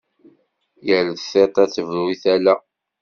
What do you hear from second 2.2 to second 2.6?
tala.